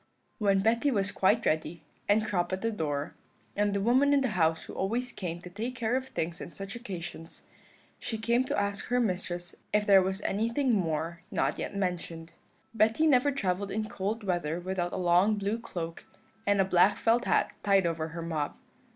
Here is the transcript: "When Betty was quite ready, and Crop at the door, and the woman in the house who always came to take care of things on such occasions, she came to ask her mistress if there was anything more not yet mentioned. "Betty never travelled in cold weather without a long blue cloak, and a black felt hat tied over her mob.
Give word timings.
"When 0.39 0.61
Betty 0.61 0.89
was 0.89 1.11
quite 1.11 1.45
ready, 1.45 1.83
and 2.09 2.25
Crop 2.25 2.51
at 2.51 2.63
the 2.63 2.71
door, 2.71 3.13
and 3.55 3.71
the 3.71 3.79
woman 3.81 4.13
in 4.15 4.21
the 4.21 4.29
house 4.29 4.63
who 4.65 4.73
always 4.73 5.11
came 5.11 5.39
to 5.41 5.49
take 5.51 5.75
care 5.75 5.95
of 5.95 6.07
things 6.07 6.41
on 6.41 6.53
such 6.53 6.75
occasions, 6.75 7.45
she 7.99 8.17
came 8.17 8.43
to 8.45 8.57
ask 8.59 8.85
her 8.85 8.99
mistress 8.99 9.53
if 9.71 9.85
there 9.85 10.01
was 10.01 10.19
anything 10.23 10.73
more 10.73 11.21
not 11.29 11.59
yet 11.59 11.75
mentioned. 11.75 12.31
"Betty 12.73 13.05
never 13.05 13.31
travelled 13.31 13.69
in 13.69 13.89
cold 13.89 14.23
weather 14.23 14.59
without 14.59 14.91
a 14.91 14.97
long 14.97 15.35
blue 15.35 15.59
cloak, 15.59 16.03
and 16.47 16.59
a 16.59 16.65
black 16.65 16.97
felt 16.97 17.25
hat 17.25 17.53
tied 17.61 17.85
over 17.85 18.07
her 18.07 18.23
mob. 18.23 18.57